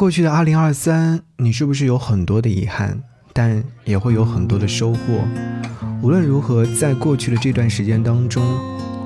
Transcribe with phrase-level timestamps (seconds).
[0.00, 3.02] 过去的二零二三，你是不是有很多的遗憾，
[3.34, 4.98] 但也会有很多的收获？
[6.00, 8.42] 无论如何，在过去的这段时间当中，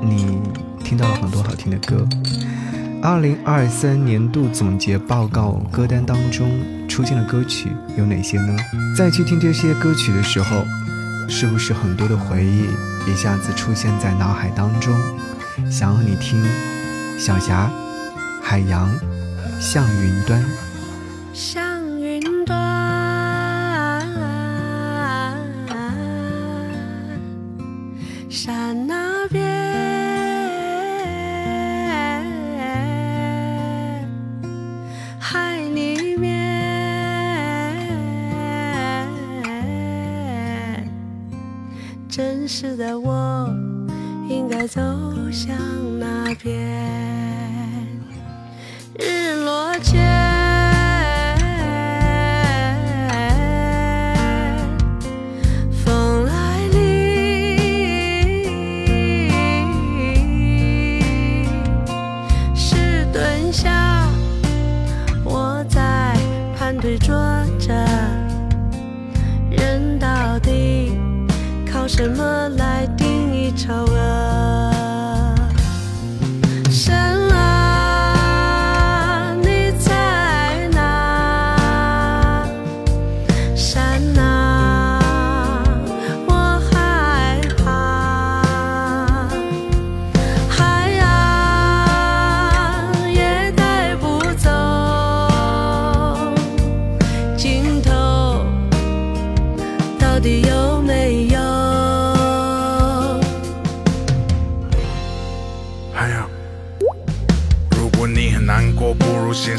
[0.00, 0.38] 你
[0.84, 2.06] 听到了很多好听的歌。
[3.02, 6.48] 二零二三年度总结报告歌单当中
[6.88, 8.56] 出现的歌曲有哪些呢？
[8.96, 10.64] 再去听这些歌曲的时候，
[11.28, 12.68] 是不是很多的回忆
[13.10, 14.94] 一下子出现在脑海当中？
[15.68, 16.40] 想要你听，
[17.18, 17.68] 小霞，
[18.40, 18.88] 海洋，
[19.58, 20.40] 向云端。
[21.34, 22.54] 向云端，
[28.30, 29.44] 山那边，
[35.18, 36.30] 海里面，
[42.08, 43.52] 真实的我
[44.28, 44.80] 应该走
[45.32, 45.56] 向
[45.98, 47.43] 哪边？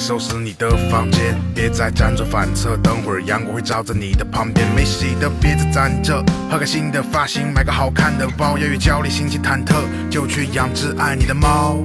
[0.06, 2.78] 收拾你的房间，别再辗转反侧。
[2.78, 8.56] 等会儿阳光会照在你的旁边，没洗的别再攒着，换个新的发型，买个好看的包。
[8.56, 9.73] 要越焦虑，心情忐忑，
[10.08, 11.80] 就去养只爱你的猫。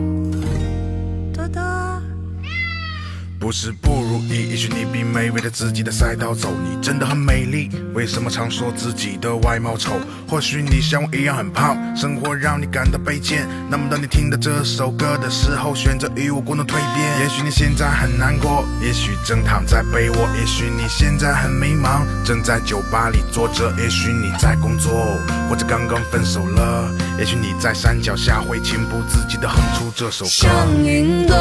[3.50, 7.68] 不是不如意，也许你比美围着自己的赛道走，你真的很美丽。
[7.94, 9.94] 为什么常说自己的外貌丑？
[10.28, 13.48] 或许你像我一样很胖，生活让你感到卑贱。
[13.68, 17.18] 那么当你听到这首歌的时候，选择与我共同蜕变。
[17.18, 23.74] 也许你现在很难过，也许正躺在被窝，也许你现在很迷茫，正在酒吧里坐着。
[23.82, 24.92] 也许你在工作，
[25.48, 26.88] 或者刚刚分手了。
[27.18, 30.30] 也许你在山脚下会情不自禁地哼出这首歌。
[30.30, 30.48] 向
[30.84, 31.36] 云端，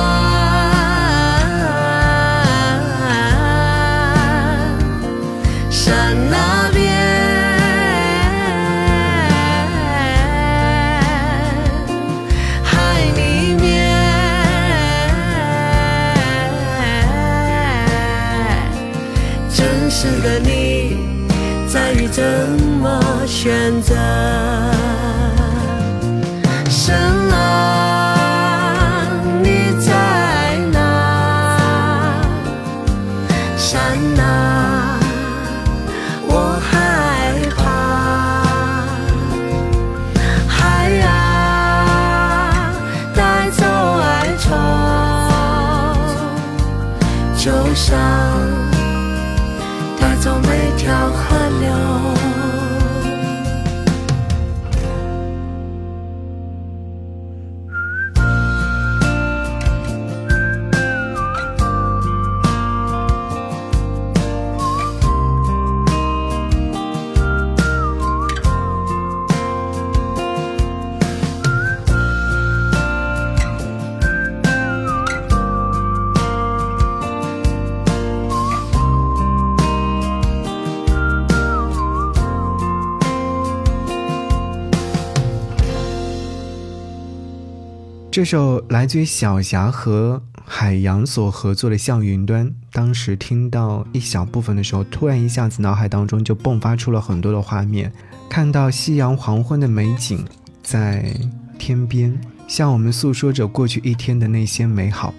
[5.89, 6.58] 山那
[47.89, 48.28] 就
[88.19, 97.89] 这首来自于小霞和海洋所合作的《向云端》，当时听到一小部分的时候，突然一下子脑海当中就迸发出了很多的画面，
[98.29, 100.25] 看到夕阳黄昏的美景
[100.61, 101.15] 在
[101.57, 105.13] 天边，向我们诉说着过去一天的那些美好。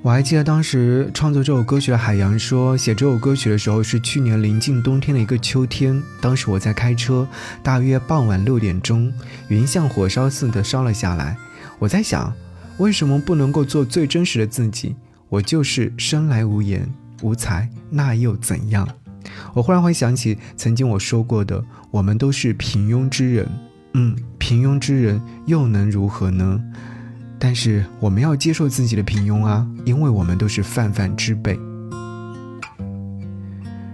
[0.00, 7.28] 我还记得当时创作这首歌曲的海洋说，写这首歌曲的时候是去年临近冬天的一个秋天，当时我在开车，
[7.62, 9.12] 大约傍晚六点钟，
[9.48, 11.36] 云像火烧似的烧了下来。
[11.78, 12.32] 我在想，
[12.78, 14.94] 为什么不能够做最真实的自己？
[15.28, 16.88] 我就是生来无颜
[17.22, 18.86] 无才，那又怎样？
[19.54, 23.48] 我忽然会想起曾经我说过的，我们都是平庸之人。
[23.94, 26.62] 嗯，平庸之人又能如何呢？
[27.38, 31.58] 但是我们要接受自己的平庸啊，因为我们都是泛泛之辈。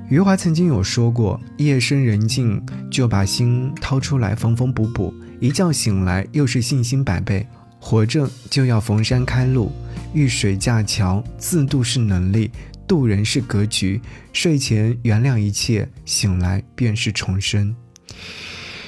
[0.08, 7.46] 余华曾经有说过：“夜深人静，就把心掏出来缝缝补补，一觉醒来又是信心百倍。
[7.84, 9.72] 活着就要逢山开路，
[10.14, 12.48] 遇水架桥，自渡是能力，
[12.86, 14.00] 渡人是格局。
[14.32, 17.74] 睡前原谅一切，醒来便是重生。”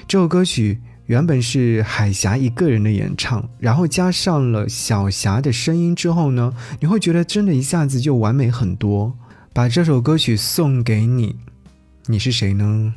[0.06, 9.18] 这首歌曲原本是海霞一个人的演唱，然后加上了小霞的声音之后呢，你会觉得真的一下子就完美很多。
[9.52, 11.36] 把这首歌曲送给你，
[12.06, 12.94] 你是谁呢？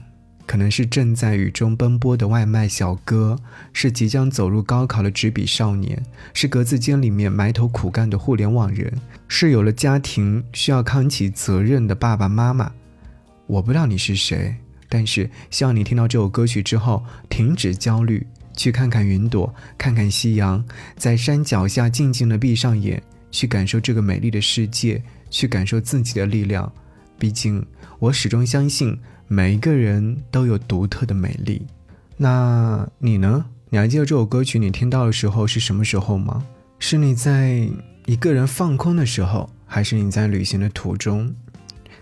[0.48, 3.38] 可能是正在雨中奔波的外卖小哥，
[3.74, 6.02] 是即将走入高考的纸笔少年，
[6.34, 8.92] 是格子间里面埋头苦干的互联网人，
[9.28, 12.72] 是有了家庭需要扛起责任的爸爸妈妈。
[13.46, 14.56] 我不知道你是谁，
[14.90, 20.66] 但是希望你听到这首歌曲之后，停止焦虑，去看看云朵，看看夕阳，
[20.96, 25.04] 在山脚下静静的闭上眼，去感受这个美丽的世界。
[25.30, 26.72] 去感受自己的力量，
[27.20, 27.66] 毕竟
[28.00, 28.98] 我始终相信
[29.28, 31.66] 每一个人都有独特的美丽。
[32.16, 33.46] 那你呢？
[33.70, 36.46] 你还记得这首歌曲你听到的时候是什么时候吗？
[36.80, 37.68] 是你在
[38.06, 41.36] 一个人放空的时候，还是你在旅行的途中，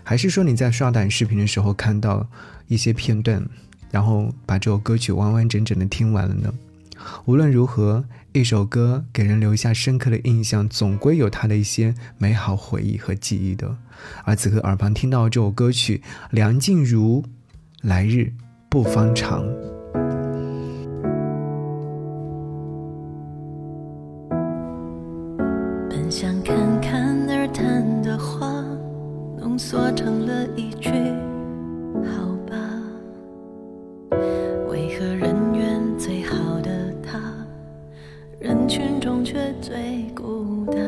[0.04, 2.24] 还是说你在刷短视频的时候看到
[2.68, 3.44] 一些片段，
[3.90, 6.54] 然后把这首歌曲完完整整的听完了呢？
[7.26, 8.04] 无论如何。
[8.32, 13.78] 一首歌给人留下深刻的印象，总归有它的一些美好回忆和记忆的。
[14.26, 17.22] 而此刻耳旁听到这首歌曲，梁静茹，
[17.80, 18.34] 《来日
[18.68, 19.42] 不方长》。
[25.88, 28.62] 本想侃侃而谈的话，
[29.38, 30.90] 浓缩成了一句。
[38.76, 40.78] 群中却最孤单，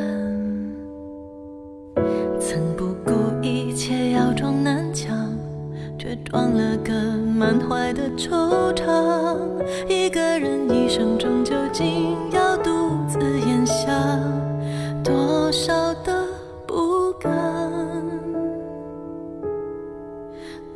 [2.39, 5.35] 曾不顾一切要撞南墙，
[5.99, 6.93] 却撞了个
[7.35, 9.39] 满怀的惆怅。
[9.89, 12.71] 一个人一生中究竟要独
[13.09, 13.19] 自
[13.49, 13.91] 咽下
[15.03, 15.73] 多少
[16.05, 16.27] 的
[16.67, 17.33] 不甘？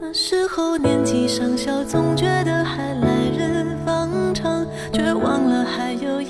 [0.00, 6.22] 那时候年纪尚小，总觉得还来日方长，却忘了还有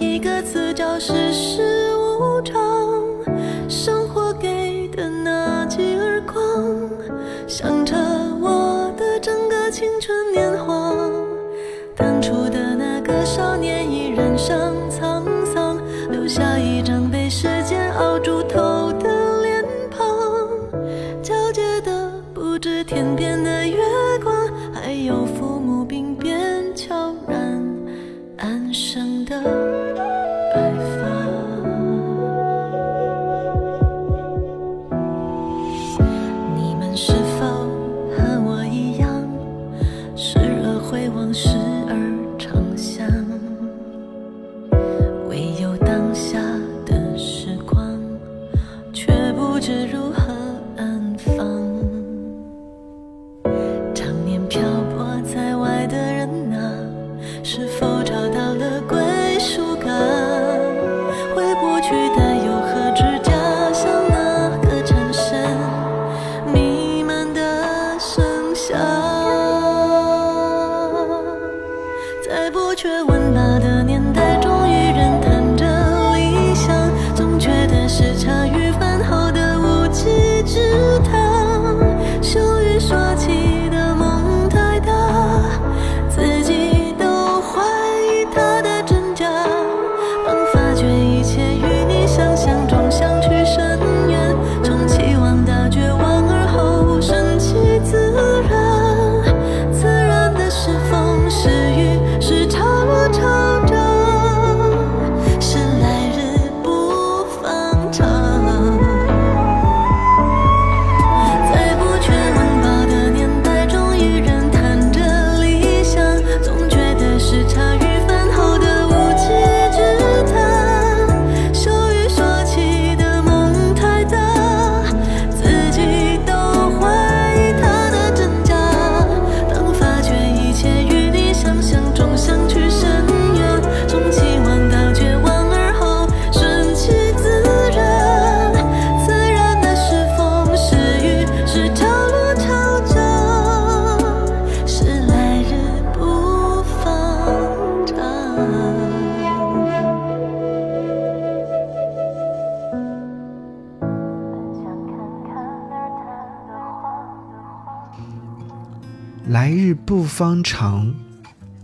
[160.12, 160.87] 方长》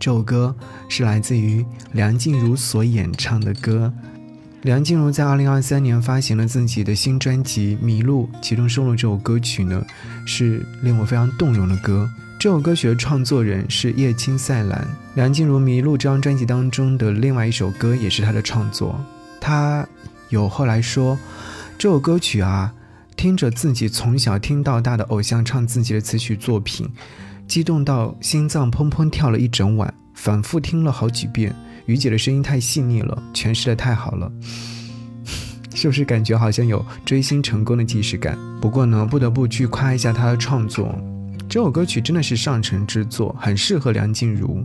[0.01, 0.57] 这首歌
[0.89, 1.63] 是来自于
[1.93, 3.93] 梁静茹所演唱的歌。
[4.63, 9.85] 梁静茹在二零二三年发行了自己的新专辑《迷路》，其中收录这首歌曲呢，
[10.25, 12.11] 是令我非常动容的歌。
[12.41, 14.89] 这首歌曲的创作人是叶青赛兰。
[15.15, 18.99] 梁静茹《迷路》这张专辑当中的另外一首歌也是她的创作。
[19.39, 19.87] 她
[20.31, 21.19] 有后来说，
[21.77, 22.73] 这首歌曲啊，
[23.15, 26.89] 听着自己从小听到大的偶像唱自己的词曲作品，
[27.49, 31.53] 激动到心脏砰砰跳了一整晚，反复听了好几遍。
[31.87, 34.31] 于姐的声音太细腻了，诠释的太好了，
[35.75, 38.39] 是不是感觉好像有追星成功的即视感？
[38.61, 40.95] 不过呢，不得不去夸一下她的创作，
[41.49, 44.63] 这首歌曲真的是上乘之作，很适合梁静茹。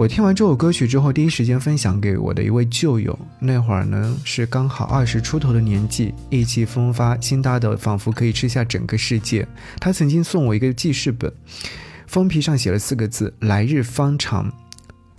[0.00, 9.46] 我听完这首歌曲之后，第一时间分享给我的一位旧友，那会儿呢是刚好二十出头的年纪，意气风发，心大的仿佛可以吃下整个世界。
[9.78, 11.30] 他曾经送我一个记事本，
[12.06, 14.50] 封皮上写了四个字：来日方长。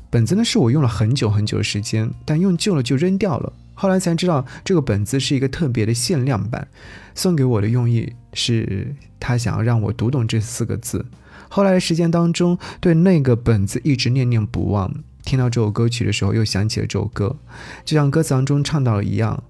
[0.09, 3.53] 本子呢是我用了很久很久的时间，但用旧了就扔掉了。
[3.75, 6.67] 后来才知道这个本子是一个特别的限量版，
[7.13, 11.05] 送给我的用意是他想要让我读懂这四个字。
[11.53, 14.89] 后来的时间当中，对那个本子一直念念不忘。
[15.25, 17.35] 听到这首歌曲的时候，又想起了这首歌，
[17.83, 19.43] 就像歌词当中唱到了一样。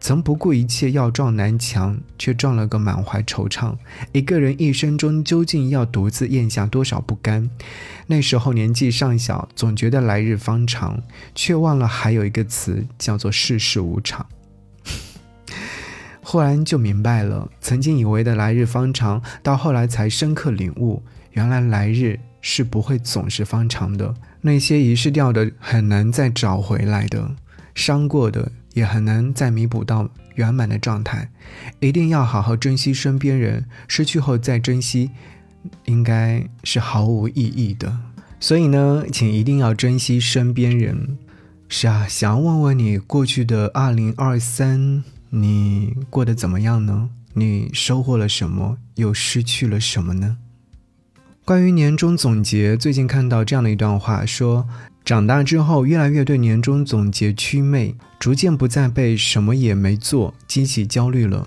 [0.00, 3.76] 曾不顾一切要撞南墙，却撞了个满怀惆怅。
[4.10, 7.48] 一个人一生中究竟要独自咽下多少不甘？
[8.08, 11.00] 那时候年纪尚小，总觉得来日方长，
[11.36, 14.26] 却忘了还有一个词叫做世事无常。
[16.20, 21.02] 忽然就明白了，曾经以为的来日方长，到后来才深刻领悟，
[21.34, 24.12] 原来来日是不会总是方长的。
[24.40, 27.30] 那些遗失掉的，很难再找回来的，
[27.76, 28.50] 伤过的。
[28.74, 31.30] 也很难再弥补到圆满的状态，
[31.78, 35.12] 一定要好好珍惜身边人，失去后再珍惜，
[35.84, 37.96] 应该是毫无意义的。
[38.40, 41.16] 所以呢，请一定要珍惜身边人。
[41.68, 47.10] 是啊，想要问问你，过去的二零二三，你过得怎么样呢？
[47.34, 50.38] 你收获了什么，又失去了什么呢？
[51.46, 54.66] 关于年终总结，最近看到这样的一段话，说。
[55.04, 61.46] 长大之后，越来越对年终总结祛魅，逐渐不再被什么也没做激起焦虑了。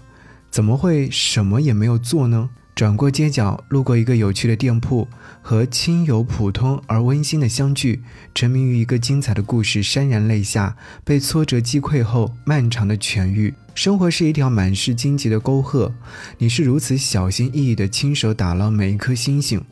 [0.51, 2.51] 怎么会什么也没有做呢？
[2.75, 5.08] 转过街角，路过一个有趣的店铺，
[5.50, 8.04] 和亲友普通而温馨的相聚，
[8.36, 10.75] 沉迷于一个精彩的故事，潸然泪下。
[11.06, 13.54] 被挫折击溃后，漫长的痊愈。
[13.74, 15.89] 生活是一条满是荆棘的沟壑，
[16.38, 19.63] 你是如此小心翼翼地亲手打捞每一颗星星，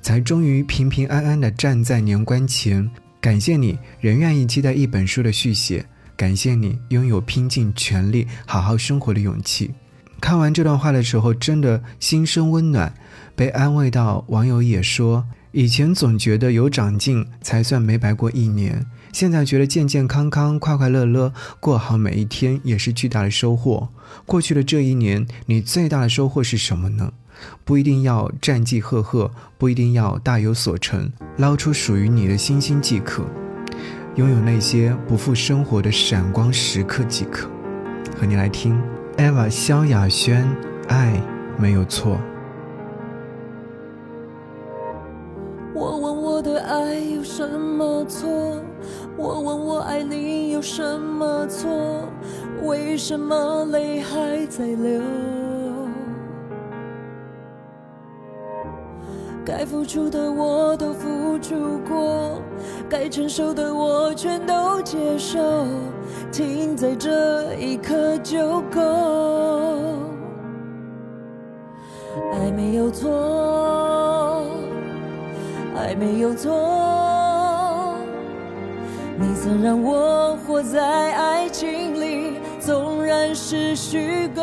[0.00, 2.90] 才终于平平安安地站在年关前。
[3.20, 5.84] 感谢你仍愿意期待一本书的续写，
[6.16, 9.70] 感谢你拥有拼尽全力好好生活的勇气。
[10.20, 12.94] 看完这段话的时候，真的心生温暖，
[13.34, 14.24] 被安慰到。
[14.28, 23.88] 网友也说，以前总觉得有长进才算没白过一年，现在觉得健健康康、快快乐乐过好每一天也是巨大的收获。
[24.26, 27.12] 过去的这一年，你最大的收获是什么呢？
[27.64, 33.24] 不一定要战绩赫赫，不一定要大有所成，捞出属于你的星星即可，
[34.16, 37.48] 拥有那些不负生活的闪光时刻即可。
[38.18, 38.78] 和你来听
[39.20, 40.48] ，Eva 萧亚轩，
[40.88, 41.12] 爱
[41.58, 42.18] 没有错。
[45.74, 48.30] 我问我的爱有什么错？
[49.18, 51.68] 我问我爱你有什么错？
[52.62, 55.02] 为什么泪还在流？
[59.44, 61.06] 该付出的我都付
[61.40, 62.40] 住过，
[62.88, 65.38] 该承受的我全都接受，
[66.30, 68.80] 停在这一刻就够。
[72.32, 74.44] 爱没有错，
[75.76, 77.94] 爱没有错，
[79.18, 84.42] 你曾让我活在爱情里，纵然是虚构。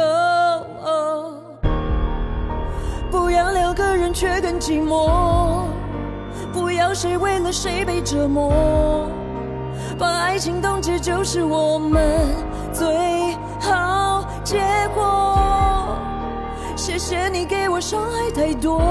[3.10, 5.64] 不要两个人却更寂寞，
[6.60, 9.08] 不要谁为了谁被折磨，
[10.00, 12.02] 把爱情冻结就是我们
[12.74, 14.58] 最好结
[14.96, 15.96] 果。
[16.76, 18.82] 谢谢你给我伤害太多，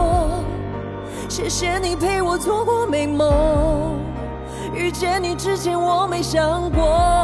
[1.29, 3.99] 谢谢你陪我做过美梦，
[4.73, 7.16] 遇见你之前我没想过。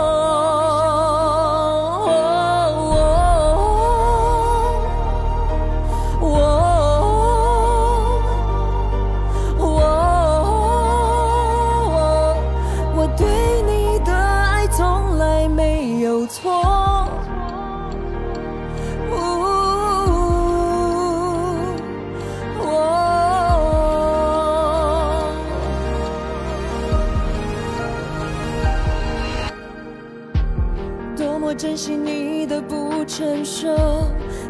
[33.52, 33.68] 手，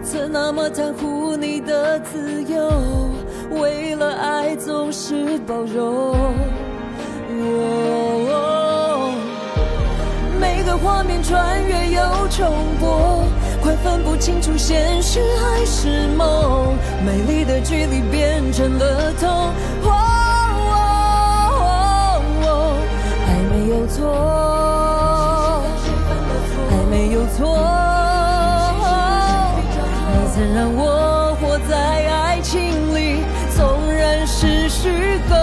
[0.05, 2.71] 曾那么袒护你的自由，
[3.61, 6.15] 为了爱总是包容。
[10.41, 12.47] 每个画面穿越又重
[12.79, 13.25] 播，
[13.61, 19.29] 快分不清楚现实还是梦，美丽的距离变成了痛。
[23.27, 24.15] 爱没有错，
[26.71, 27.92] 爱没有错。
[30.43, 31.77] 曾让我活在
[32.09, 33.23] 爱情里，
[33.55, 34.91] 纵然是虚
[35.31, 35.37] 构。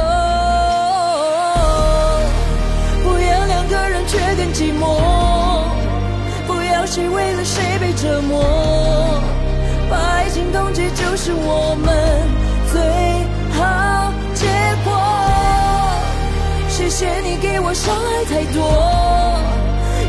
[3.02, 5.00] 不要两个人却更寂寞，
[6.46, 8.44] 不要谁为了谁被折磨。
[9.90, 11.96] 把爱情冻结就是我们
[12.70, 12.82] 最
[13.58, 14.48] 好结
[14.84, 14.92] 果。
[16.68, 19.40] 谢谢你给我伤害太多，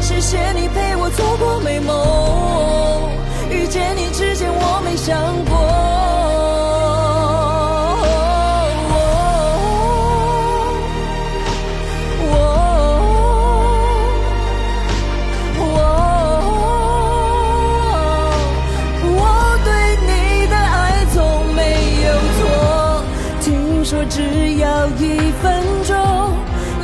[0.01, 3.09] 谢谢你陪我做过美梦。
[4.91, 5.07] 遇见你之前，我没想
[5.45, 5.55] 过。
[19.13, 19.19] 我
[19.65, 19.69] 对
[20.07, 20.11] 你
[20.49, 21.15] 的爱从
[21.55, 21.59] 没
[22.05, 22.41] 有错。
[23.41, 23.47] 听
[23.85, 24.17] 说只
[24.57, 24.67] 要
[24.99, 25.01] 一
[25.41, 25.45] 分
[25.85, 25.95] 钟，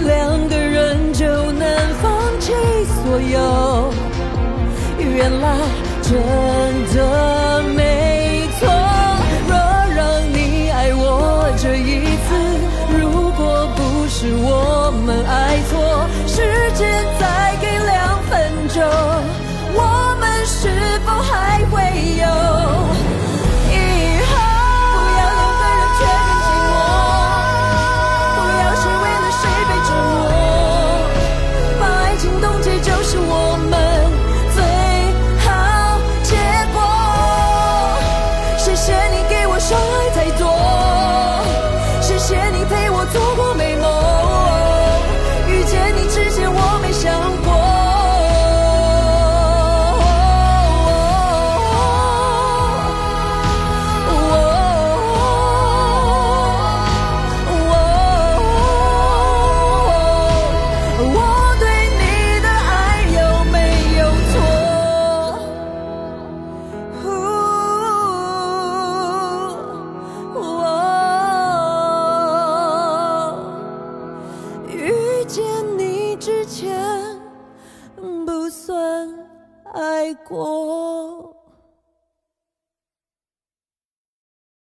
[0.05, 1.67] 两个人就能
[2.01, 2.05] 放
[2.41, 2.53] 弃
[2.85, 3.93] 所有。
[4.99, 5.45] 原来。
[6.07, 6.15] 真